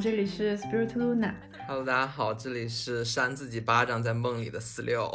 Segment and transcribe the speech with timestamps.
[0.00, 1.34] 这里是 Spirit Luna。
[1.68, 5.12] Hello，大家好，这里是扇自己巴掌在梦里的四六。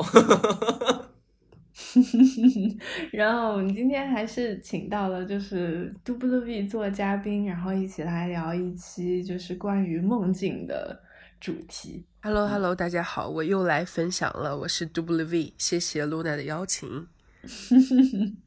[3.11, 11.01] 然后我们今天还是请到了就是 W 做嘉宾，然后一起来聊一期就是关于梦境的
[11.39, 12.05] 主题。
[12.21, 17.07] Hello，Hello，大家好，我又来分享了，我是 W，谢谢 Luna 的邀请。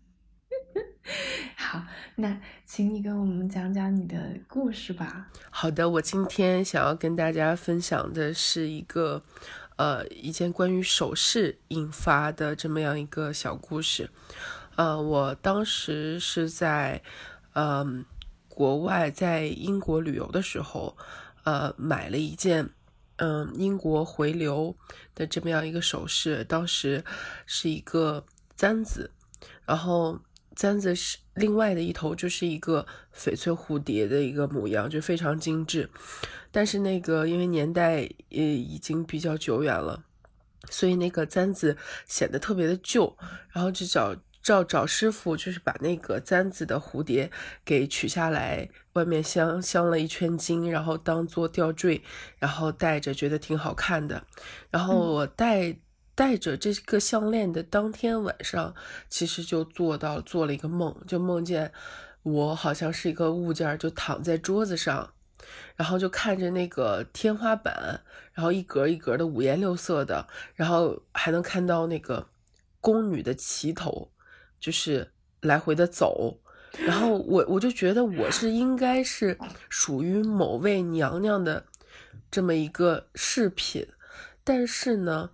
[1.70, 1.82] 好，
[2.14, 4.16] 那请你跟我们讲讲你的
[4.48, 5.28] 故事吧。
[5.50, 9.22] 好的，我今天想要跟大家分享的是一个，
[9.76, 14.08] 呃，一件关于首饰引发的这么样一个小故事。
[14.76, 17.02] 呃，我当时是在，
[17.52, 18.02] 嗯，
[18.48, 20.96] 国外在英国旅游的时候，
[21.44, 22.70] 呃，买了一件，
[23.16, 24.74] 嗯，英国回流
[25.14, 27.04] 的这么样一个首饰，当时
[27.44, 28.24] 是一个
[28.56, 29.10] 簪子，
[29.66, 30.18] 然后。
[30.58, 32.84] 簪子是另外的一头，就是一个
[33.16, 35.88] 翡翠蝴蝶的一个模样，就非常精致。
[36.50, 40.02] 但是那个因为年代也已经比较久远了，
[40.68, 41.76] 所以那个簪子
[42.08, 43.16] 显得特别的旧。
[43.52, 47.30] 然后就找找找师傅，就是把那个簪子的蝴蝶
[47.64, 52.02] 给取下来，外面镶镶了一圈金，然后当做吊坠，
[52.40, 54.24] 然后戴着，觉得挺好看的。
[54.70, 55.78] 然后我戴。
[56.18, 58.74] 戴着这个项链的当天晚上，
[59.08, 61.70] 其实就做到做了一个梦，就梦见
[62.24, 65.12] 我好像是一个物件，就躺在桌子上，
[65.76, 68.00] 然后就看着那个天花板，
[68.32, 72.26] 然后一格一格的五颜六色的，然后还能看到那个
[72.80, 74.10] 宫女的旗头，
[74.58, 76.40] 就是来回的走，
[76.84, 81.64] 然后我我就觉得我是应该是属于某位娘娘的
[82.28, 83.86] 这么一个饰品，
[84.42, 85.30] 但是呢。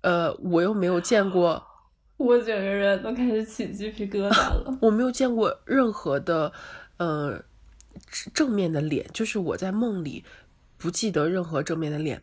[0.00, 1.66] 呃，我又没有见过，
[2.16, 4.78] 我整个人都开始起鸡皮疙瘩了。
[4.82, 6.52] 我没有见过任何的，
[6.98, 7.42] 呃，
[8.32, 10.24] 正面的脸，就是我在梦里
[10.76, 12.22] 不记得任何正面的脸，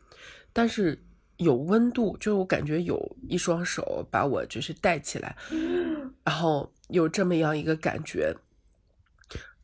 [0.53, 1.03] 但是
[1.37, 5.35] 有温度，就是我感觉有一双手把我就是带起来，
[6.23, 8.35] 然后有这么样一个感觉。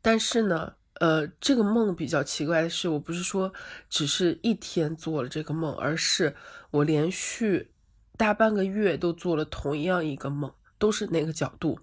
[0.02, 3.54] 但是呢，呃，这个梦比较奇怪的是，我不是说
[3.90, 6.36] 只是一天做了这个梦，而是
[6.72, 7.70] 我连续。
[8.22, 11.80] 大半个月都做了同样一个梦，都是那个角度。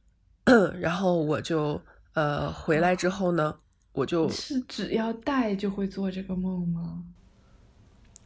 [0.80, 1.78] 然后我就
[2.14, 3.54] 呃回来之后呢，
[3.92, 7.04] 我就是只要戴就会做这个梦吗？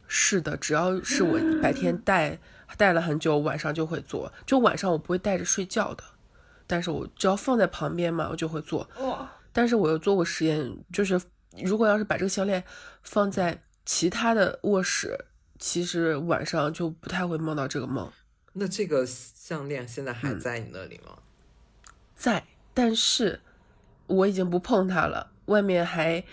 [0.07, 2.39] 是的，只要是我白天戴
[2.77, 4.31] 戴了很久，晚上就会做。
[4.45, 6.03] 就晚上我不会戴着睡觉的，
[6.65, 8.89] 但是我只要放在旁边嘛，我就会做。
[9.01, 9.29] 哇！
[9.51, 11.21] 但是我又做过实验，就是
[11.61, 12.63] 如果要是把这个项链
[13.01, 15.19] 放在其他的卧室。
[15.59, 18.11] 其实晚上就不太会梦到这个梦。
[18.53, 21.17] 那这个项链现在还在你那里吗？
[22.15, 23.39] 在，但是
[24.07, 25.31] 我已经不碰它了。
[25.45, 26.23] 外面还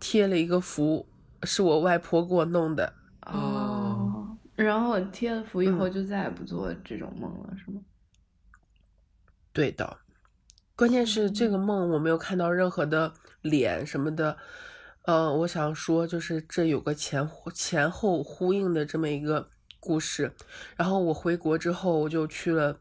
[0.00, 1.06] 贴了一个符，
[1.44, 2.92] 是我外婆给我弄的。
[3.22, 4.36] 哦。
[4.56, 7.80] 然后贴了符以后，就再也不做这种梦了，是吗？
[9.52, 9.98] 对的。
[10.74, 13.12] 关键是这个梦我没有看到任何的
[13.42, 14.36] 脸什么的。
[15.08, 19.48] 呃，我想说，就是这有个前前后呼应的这么一个
[19.80, 20.30] 故事。
[20.76, 22.78] 然后我回国之后，我就去了，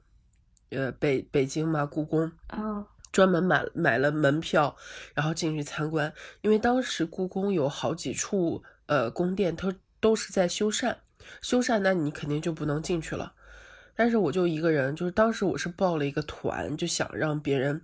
[0.72, 4.76] 呃，北北京嘛，故宫啊，专门买买了门票，
[5.14, 6.14] 然后进去参观。
[6.42, 10.98] 因为当时故宫有好几处呃宫殿，它都是在修缮，
[11.42, 13.36] 修缮，那你肯定就不能进去了。
[13.96, 17.82] 但是我就一个人，就是当时我是报了一个团，就想让别人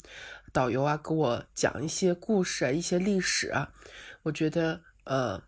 [0.52, 3.72] 导游啊给我讲一些故事啊，一些历史啊。
[4.23, 5.41] 我觉得呃，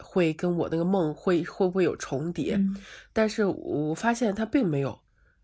[0.00, 2.60] 会跟我那个梦会会不会有重叠？
[3.12, 4.98] 但是我发现它并没有。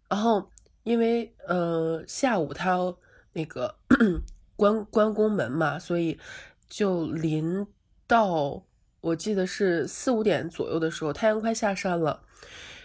[0.09, 0.51] 然后
[0.83, 2.99] 因为呃下午他要
[3.33, 3.75] 那个
[4.57, 6.19] 关关宫门嘛，所以
[6.69, 7.67] 就临
[8.07, 8.65] 到
[9.01, 12.25] 我记得是四五点左右的时候，太阳快下山了。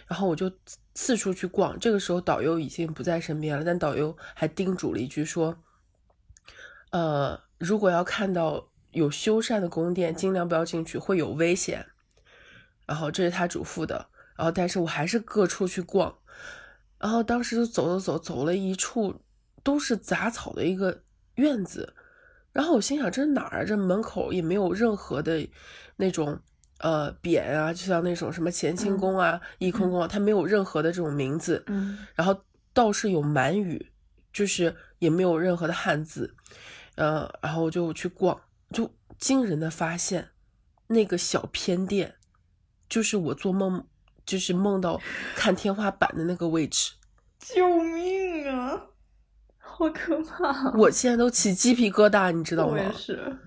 [0.06, 0.50] 然后我就
[0.94, 5.56] 四处去逛，这个时候导游已经不在身边了，但导游还叮嘱了一句说
[6.90, 11.86] ：“呃，如果要看到。”有修缮的宫殿，尽量不要进去，会有危险。
[12.86, 14.06] 然后这是他嘱咐的。
[14.36, 16.16] 然后，但是我还是各处去逛。
[16.98, 19.20] 然后当时就走走走，走了一处
[19.62, 21.02] 都是杂草的一个
[21.34, 21.94] 院子。
[22.52, 23.64] 然后我心想，这是哪儿啊？
[23.64, 25.46] 这门口也没有任何的
[25.96, 26.40] 那种
[26.78, 31.62] 呃匾啊，就像那种什么乾清宫啊、翊坤宫啊，它没有任何的这种名字。
[31.68, 31.98] 嗯。
[32.14, 32.42] 然后
[32.72, 33.90] 倒是有满语，
[34.32, 36.34] 就是也没有任何的汉字。
[36.96, 38.40] 嗯，然后我就去逛。
[38.72, 40.30] 就惊人的发现，
[40.86, 42.16] 那个小偏殿，
[42.88, 43.86] 就是我做梦，
[44.24, 45.00] 就是梦到
[45.34, 46.92] 看天花板的那个位置。
[47.38, 48.86] 救命啊！
[49.58, 50.72] 好可怕！
[50.72, 52.72] 我现在都起鸡皮疙瘩，你知道吗？
[52.72, 53.38] 我也是。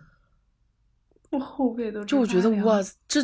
[1.29, 3.23] 我后背都就我觉得哇，这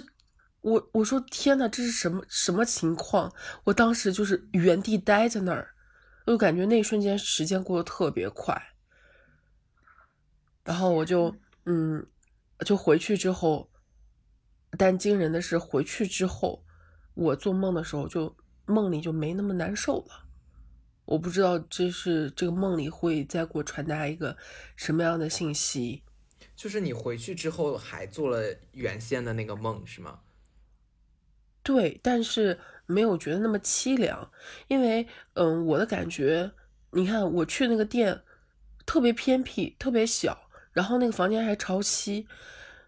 [0.61, 3.33] 我我说天呐，这是什么什么情况？
[3.63, 5.69] 我当时就是原地待在那儿，
[6.25, 8.61] 我就感觉那一瞬间时间过得特别快。
[10.63, 11.35] 然后我就
[11.71, 12.03] 嗯，
[12.65, 13.69] 就回去之后，
[14.75, 16.65] 但惊人的是回去之后，
[17.13, 18.35] 我做梦的时候就
[18.65, 20.25] 梦里就没那么难受了。
[21.05, 24.35] 我不知道这是这个梦里会再给我传达一个
[24.75, 26.03] 什么样的信息。
[26.55, 30.21] 就是你回去之后还做了原先的那个梦是吗？
[31.61, 34.31] 对，但是没有觉得那么凄凉，
[34.67, 36.51] 因为嗯，我的感觉，
[36.93, 38.23] 你看我去那个店，
[38.87, 42.27] 特别偏僻，特别小，然后那个房间还朝西，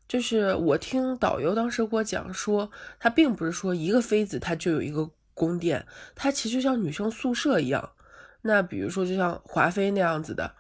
[0.07, 2.69] 就是我听导游当时给我讲说，
[2.99, 5.85] 他并不是说一个妃子她就有一个宫殿，
[6.15, 7.91] 它其实就像女生宿舍一样。
[8.43, 10.51] 那比如说就像华妃那样子的，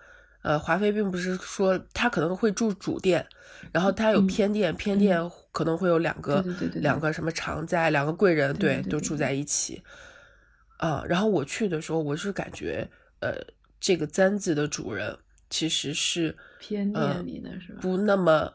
[0.43, 3.25] 呃，华妃并不是说她可能会住主殿，
[3.71, 5.19] 然后她有嗯偏殿，偏殿
[5.51, 9.81] 可能会有两个对对对对对两个什么常在，两个贵人，对都住在一起。
[10.77, 12.89] 啊，然后我去的时候，我是感觉，
[13.19, 13.33] 呃，
[13.79, 15.17] 这个簪子的主人
[15.51, 17.79] 其实是偏呃殿里的是吧？
[17.81, 18.51] 不那么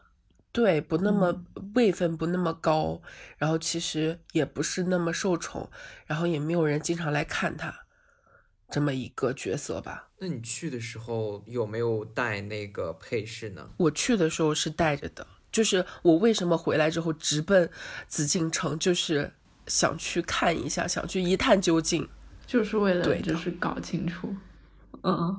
[0.51, 3.01] 对，不那么嗯位分不那么高，
[3.37, 5.69] 然后其实也不是那么受宠，
[6.05, 7.73] 然后也没有人经常来看他，
[8.69, 10.09] 这么一个角色吧。
[10.19, 13.69] 那你去的时候有没有带那个配饰呢？
[13.77, 17.69] 我去的时候是带着的，就是我为什么回来之后直奔
[18.07, 19.31] 紫禁城，就是
[19.67, 22.09] 想去看一下，想去一探究竟。
[22.47, 24.33] 就是为了对就是搞清楚，
[25.03, 25.37] 嗯，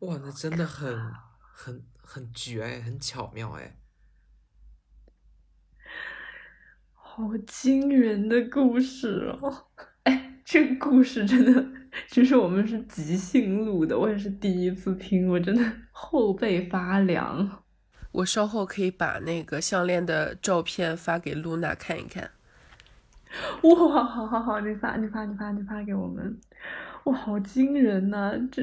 [0.00, 0.96] 哇，那真的很
[1.40, 3.76] 很很绝哎，很巧妙哎。
[6.94, 9.66] 好惊人的故事哦！
[10.04, 11.66] 哎，这个故事真的，
[12.06, 17.64] 其实我们是即兴录的，我也是第一次听，我真的后背发凉。
[18.12, 22.30] 我稍后可以把那个项链的照片发给露娜看一看。
[23.62, 26.40] 哇，好好好，你发你发你发你发给我们，
[27.06, 28.62] 哇，好惊人呐、这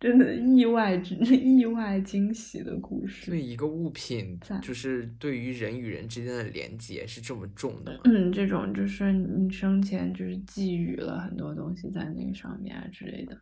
[0.00, 3.30] 真的意外之 意外惊喜的故事。
[3.30, 8.00] 对一个物品赞，就是对于人与人之间的连接是这么重的？
[8.04, 13.36] 嗯，这种就是你生前就是寄予了很多东西在那个上面啊之类的，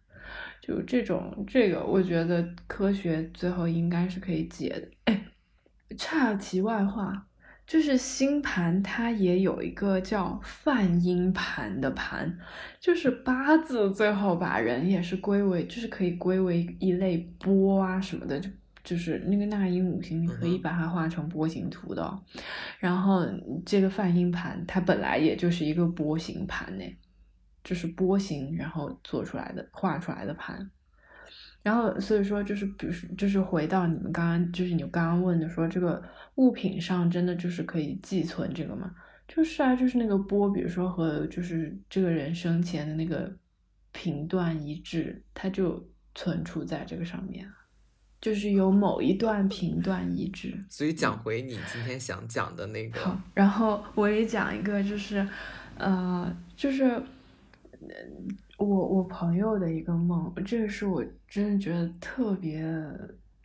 [0.62, 4.88] 就这种这个，我觉得科学最后应该是可以解的。
[5.04, 5.26] 哎，
[5.98, 7.25] 岔题外话，
[7.66, 12.38] 就是星盘它也有一个叫泛音盘的盘，
[12.78, 18.48] 就是八字最后把人也是归为，就是可以归为一类波啊什么的，就
[18.84, 22.22] 就是那个纳音五行，你可以把它画成波形图的哦、
[22.78, 23.26] 然后
[23.64, 26.84] 这个泛音盘它本来也就是一个波形盘呢，
[27.64, 30.70] 就是波形然后做出来的画出来的盘。
[31.66, 36.00] 然后所以说就是比如说就是回到你们刚刚就是你刚刚问的说这个
[36.36, 38.88] 物品上真的就是可以寄存这个吗？
[39.26, 43.36] 就是啊，就是那个波，比如说和就是这个人生前的那个
[43.90, 45.84] 频段一致，它就
[46.14, 47.50] 存储在这个上面啊，
[48.20, 50.64] 就是有某一段频段一致。
[50.68, 55.26] 所以讲回你今天想讲的那个，好，然后我也讲一个，就是，
[55.76, 57.02] 呃，就是，呃
[57.82, 62.62] 嗯我我朋友的一个梦，这个是我真的觉得特别，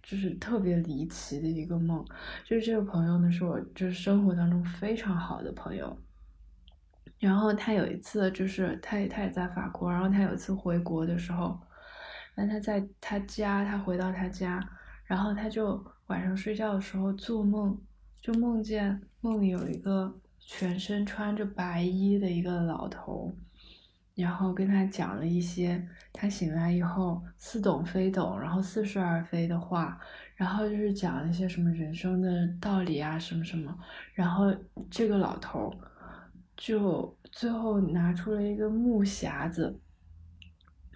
[0.01, 2.05] 就是特别离奇的一个梦。
[2.45, 5.97] 就是这个朋友呢，是我就是生活当中非常好的朋友。
[7.19, 11.59] 然后他有一次就是他也他也在法国，然后他有一次回国的时候，
[12.33, 14.59] 然后他在他家，他回到他家，
[15.05, 17.77] 然后他就晚上睡觉的时候做梦，
[18.21, 23.31] 就梦见梦里有一个全身穿着白衣的一个老头，
[24.15, 25.81] 然后跟他讲了一些
[26.13, 29.99] 他醒来以后似懂非懂，然后似是而非的话，
[30.35, 33.77] 然后就是讲了一些什么人生的道理啊，什么什么，
[34.13, 34.53] 然后
[34.89, 35.73] 这个老头
[36.55, 39.79] 就最后拿出了一个木匣子。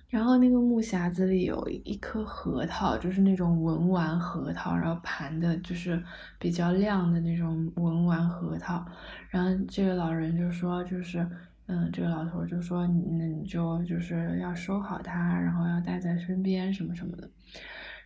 [0.07, 6.01] 然后那个木匣子里有一颗核桃，就是那种文玩核桃，然后盘的就是
[6.39, 8.85] 比较亮的那种文玩核桃。
[9.29, 11.27] 然后这个老人就说，就是，
[11.67, 17.29] 嗯，这个老头就说，那你就就是要收好它，然后要带在身边什么什么的，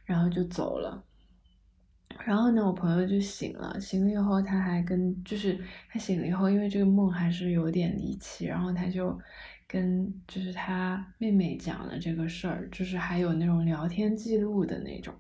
[0.06, 1.04] 然后就走了。
[2.26, 9.18] 然后呢，我朋友就醒了，醒了以后，他还跟就是他醒了以后，因为这个梦还是有点离奇，然后他就
[9.68, 15.14] 跟就是他妹妹讲了这个事儿，就是还有那种聊天记录的那种，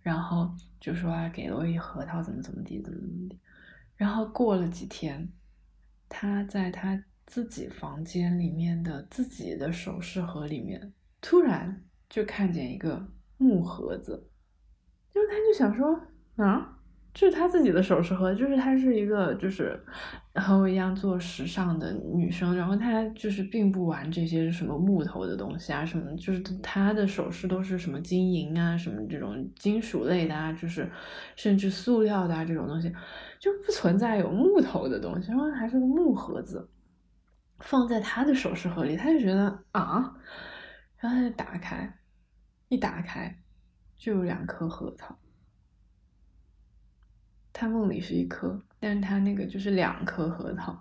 [0.00, 0.50] 然后
[0.80, 3.38] 就说啊，给了我一核桃，怎么怎么地，怎么怎么地。
[3.96, 5.28] 然后过了几天，
[6.08, 13.06] 他在他自己房间里面的自己的首饰盒里面，突然就看见一个
[13.36, 14.30] 木盒子。
[15.12, 16.00] 就他就想说
[16.36, 16.78] 啊，
[17.12, 19.78] 就是他自己的首饰盒，就是她是一个就是
[20.36, 30.90] 和我一样做时尚的女生，然后她就是并不玩这些什么木头的东西啊，什么就是她的首饰都是什么金银啊，什么这种金属类的啊，就是
[31.36, 32.90] 甚至塑料的啊这种东西，
[33.38, 36.66] 就不存在有木头的东西，然后还是个木盒子，
[37.60, 40.14] 放在他的首饰盒里，他就觉得啊，
[40.98, 41.98] 然后他就打开，
[42.68, 43.38] 一打开
[43.96, 45.18] 就有两颗核桃。
[47.52, 50.80] 他梦里是一颗，但是他那个就是两颗核桃，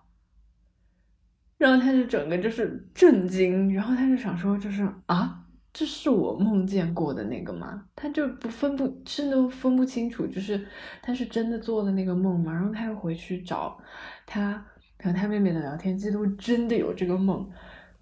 [1.57, 5.43] 然后他就整个就是震惊，然后他就想说，就是啊，
[5.73, 7.87] 这是我梦见过的那个吗？
[7.95, 10.67] 他就不分不，甚至分不清楚，就是
[11.01, 12.53] 他是真的做的那个梦吗？
[12.53, 13.81] 然后他又回去找
[14.27, 14.63] 他
[14.99, 17.49] 和他妹妹的聊天记录，真的有这个梦，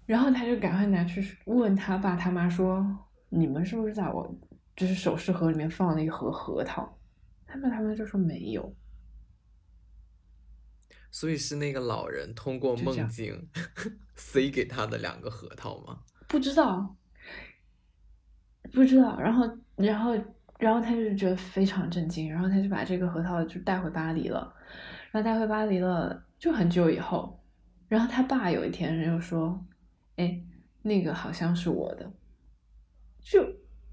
[0.06, 2.86] 然后他就赶快拿去问他爸他妈说，
[3.28, 4.34] 你们是不是在我
[4.74, 6.98] 就是首饰盒里面放了一盒核桃？
[7.46, 8.74] 他们他们就说没有，
[11.10, 13.48] 所以是那个老人通过梦境
[14.16, 16.00] 塞给他的两个核桃吗？
[16.28, 16.96] 不知道，
[18.72, 19.18] 不知道。
[19.20, 19.44] 然后，
[19.76, 20.12] 然后，
[20.58, 24.52] 然后他就觉得非常震惊，然后他就把这个核桃就带回巴黎了，
[25.16, 27.42] 然后带回巴黎了，就很久以后，
[27.88, 29.64] 然后他爸有一天又说，
[30.16, 30.38] 哎，
[30.82, 32.12] 那个好像是我的，
[33.20, 33.42] 就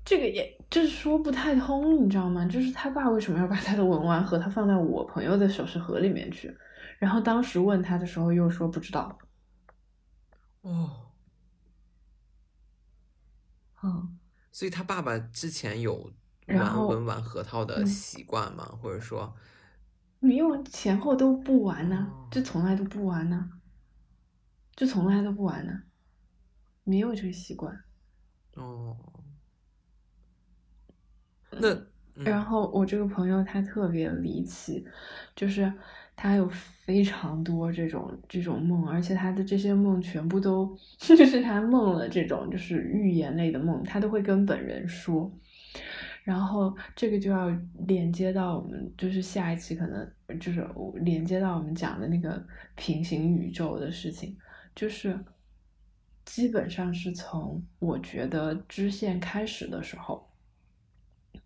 [0.03, 2.45] 这个也就是说不太通，你知道吗？
[2.45, 6.53] 就是他爸为什么要把他的文玩盒他放在我朋友的首饰盒里面去？
[6.99, 9.17] 然后当时问他的时候又说不知道，
[10.61, 10.89] 哦，
[13.81, 14.19] 嗯。
[14.51, 16.11] 所以他爸爸之前有
[16.47, 18.65] 玩文玩核桃的嗯习惯吗？
[18.81, 19.33] 或者说，
[20.23, 23.47] 没有前后都不玩呢、哦就从来都不玩呢、
[24.75, 25.83] 就从来都不玩呢、
[26.83, 27.77] 没有这个习惯。
[28.55, 28.97] 哦，
[31.51, 31.69] 那
[32.15, 34.83] 嗯然后我这个朋友他特别离奇，
[35.35, 35.71] 就是
[36.15, 45.31] 他有非常多这种这种梦，而且他的这些梦全部都 就是他梦了这种就是预言类的梦，他都会跟本人说。
[46.23, 47.49] 然后这个就要
[47.85, 52.43] 连接到我们就是下一期可能就是连接到我们讲的那个
[52.75, 54.35] 平行宇宙的事情，
[54.73, 55.17] 就是
[56.25, 60.27] 基本上是从我觉得支线开始的时候。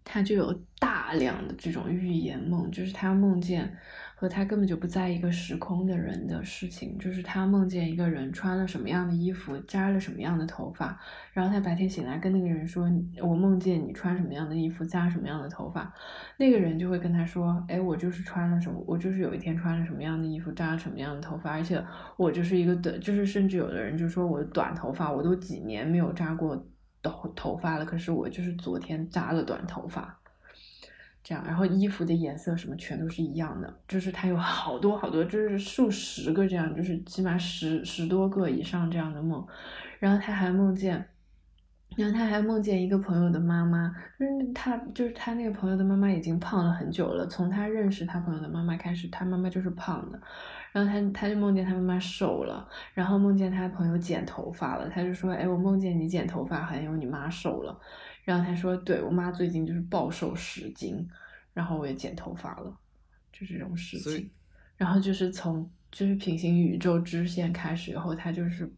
[0.10, 3.78] 它就有大大量的这种预言梦，就是他梦见
[4.14, 11.00] 和他根本就不在一个时空的人的事情，就是他梦见一个人穿了什么样的衣服，扎了什么样的头发，
[11.32, 12.92] 然后他白天醒来跟那个人说
[13.24, 15.94] ：“我梦见你穿什么样的衣服，扎什么样的头发。”
[16.36, 21.82] 那个人就会跟他说：“哎，我就是穿了什么，我就是有一天穿了什么样的衣服，扎了什么样的头发，而且
[22.18, 26.62] 我就是一个短，就是甚至有的人就说我短头发，我都几年没有扎过。”
[27.04, 30.17] 头头发了，可是我就是昨天扎了短头发，
[31.28, 39.46] 这样，然后衣服的颜色什么全都是一样的，就是他有好多好多，就是数十个这样，就是起码十十多个以上这样的梦，
[40.00, 41.06] 然后他还梦见，
[41.98, 50.18] 然后他还梦见一个朋友的妈妈，就是他就是他那个朋友的妈妈已经胖了很久了，从他认识他朋友的妈妈开始，他妈妈就是胖的。
[50.72, 57.78] 然后他他就梦见他妈妈瘦了，然后梦见他朋友剪头发了，他就说：“哎，我梦见你剪头发，还有你妈瘦了。”
[58.28, 61.08] 然后他说：“对我妈最近就是暴瘦十斤，
[61.54, 62.78] 然后我也剪头发了，
[63.32, 64.30] 就这种事情。”
[64.76, 68.70] 然后就是从就是平行宇宙支线开始以后，他就是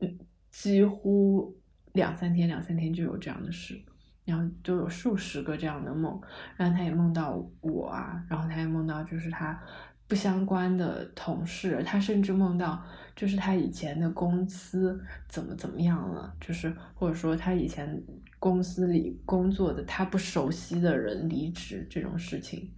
[0.00, 0.18] 嗯，
[0.50, 1.56] 几乎
[1.92, 3.80] 两三天两三天就有这样的事，
[4.24, 6.20] 然后就有数十个这样的梦，
[6.56, 9.62] 然后他也梦到我啊，然后他也梦到就是他。
[10.10, 12.82] 不相关的同事，他甚至梦到
[13.14, 18.02] 就是他以前的公司怎么怎么样了，就是或者说他以前
[18.40, 22.68] 公司里工作的他不熟悉的人离职这种事情，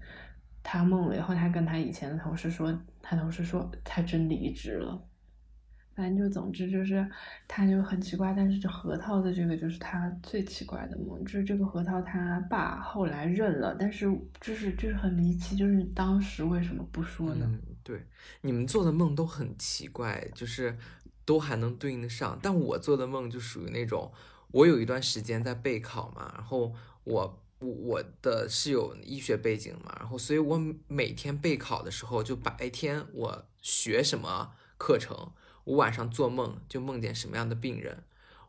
[0.63, 5.03] 他梦了以后，他跟他以前的同事说，他同事说他真离职了。
[5.95, 7.07] 反正就总之就是，
[7.47, 14.07] 他就很奇怪，但是这核桃的这个就是他最奇怪的梦，就是这个核桃他爸后来认了，但是
[14.41, 17.47] 就是就是很离奇，就是当时为什么不说呢？
[17.83, 18.07] 对，
[18.41, 20.79] 你们做的梦都很奇怪，就是
[21.27, 24.11] 都还能对应得上，但我做的梦就属于那种，
[24.51, 26.73] 我有一段时间在备考嘛，然后
[27.05, 30.59] 我我我的是有医学背景嘛，然后所以我
[30.89, 35.33] 每天备考的时候，就白天我学什么课程。
[35.65, 38.03] 我晚上做梦就梦见什么样的病人，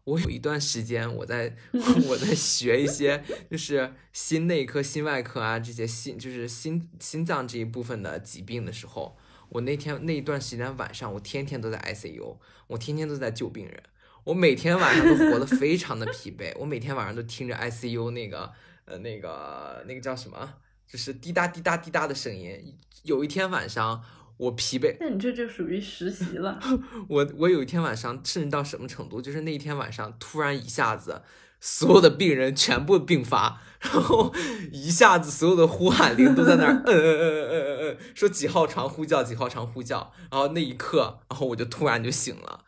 [0.03, 1.55] 我有一段时间我在
[2.07, 9.15] 我在学一些就是心内科、心外科啊这些心就是心心脏这一部分的疾病的时候，
[9.49, 13.83] 我那天那一段时间晚上我天天都在 ICU，我天天都在救病人，
[14.23, 18.51] 我每天晚上都活得非常的疲惫，我每天晚上都听着 ICU 那个
[18.85, 20.55] 呃那个那个叫什么？
[20.87, 22.77] 就是滴答滴答滴答的声音。
[23.03, 24.03] 有一天晚上，
[24.43, 26.59] 我疲惫，那你这就属于实习了。
[27.07, 31.21] 我我有一天晚上，甚至到什么程度，就是那一天晚上突然一下子，
[31.59, 34.33] 所有的病人全部病发，然后
[34.71, 42.65] 一下子所有的呼喊铃都在那儿，嗯嗯嗯嗯嗯嗯，说几号床呼叫，几号床呼叫，然后那一刻，然后我就突然就醒了，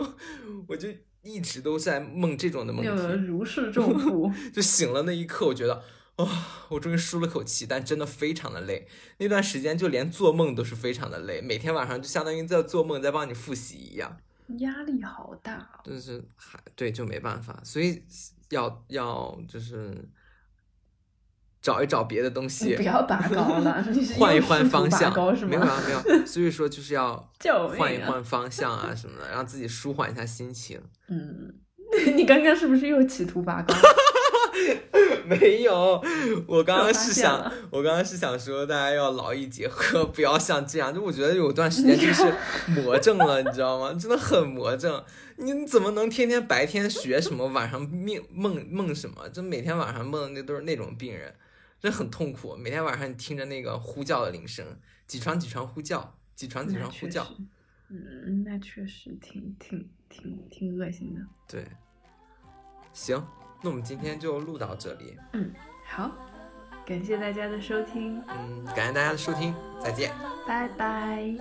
[0.68, 0.88] 我就
[1.22, 2.84] 一直都在梦这种的梦
[3.26, 4.30] 如释重负。
[4.52, 5.82] 就醒了那一刻，我觉得。
[6.16, 8.86] 啊、我终于舒了口气，但真的非常的累。
[9.18, 14.16] 那段时间就连做梦都是非常的累，每天晚上就相当于在做梦，在帮你复习一样。
[14.58, 15.80] 压力好大哦。
[15.82, 18.02] 就是还对，就没办法，所以
[18.50, 20.08] 要要就是
[21.60, 23.84] 找一找别的东西不，要拔高了，
[24.16, 25.44] 换一换方向高是。
[25.46, 25.50] 吗？
[25.50, 26.00] 没有啊，没有。
[26.26, 27.16] 所以说就是要！
[27.76, 30.80] 换一换方向啊什么的，让自己舒缓一下心情。
[31.08, 31.54] 嗯，
[32.14, 33.74] 你刚刚是不是又企图拔高？
[35.28, 36.02] 没有，
[36.46, 40.94] 我刚刚是想了，我刚刚是想说，大家要劳逸结合， 不要像这样。
[40.94, 42.22] 就我觉得有段时间就是
[42.68, 43.92] 魔怔了，你知道吗？
[43.98, 45.04] 真的很魔怔。
[45.36, 49.28] 你怎么能天天白天学什么，晚上命梦梦什么？
[49.30, 51.34] 就每天晚上梦的那都是那种病人，
[51.80, 52.54] 真的很痛苦。
[52.56, 54.64] 每天晚上你听着那个呼叫的铃声，
[55.06, 57.26] 几床几床呼叫，几床几床呼叫，，
[57.88, 61.20] 嗯，那确实挺挺挺挺恶心的。
[61.48, 61.64] 对。
[62.92, 63.20] 行，
[63.64, 65.16] 那我们今天就录到这里。
[65.32, 65.50] 嗯
[65.86, 66.10] 好，
[66.84, 70.12] 感谢大家的收听，嗯，感谢大家的收听，再见。
[70.46, 71.34] 拜拜。